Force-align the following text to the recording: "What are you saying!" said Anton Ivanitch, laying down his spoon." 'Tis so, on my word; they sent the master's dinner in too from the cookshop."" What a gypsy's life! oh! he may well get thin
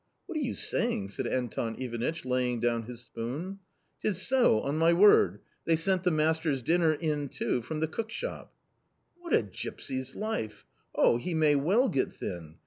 "What 0.25 0.35
are 0.35 0.41
you 0.41 0.55
saying!" 0.55 1.09
said 1.09 1.27
Anton 1.27 1.75
Ivanitch, 1.79 2.25
laying 2.25 2.59
down 2.59 2.87
his 2.87 3.01
spoon." 3.01 3.59
'Tis 4.01 4.19
so, 4.19 4.59
on 4.61 4.75
my 4.79 4.93
word; 4.93 5.41
they 5.65 5.75
sent 5.75 6.01
the 6.01 6.09
master's 6.09 6.63
dinner 6.63 6.93
in 6.93 7.29
too 7.29 7.61
from 7.61 7.81
the 7.81 7.87
cookshop."" 7.87 8.51
What 9.19 9.35
a 9.35 9.43
gypsy's 9.43 10.15
life! 10.15 10.65
oh! 10.95 11.17
he 11.17 11.35
may 11.35 11.53
well 11.53 11.87
get 11.87 12.13
thin 12.13 12.55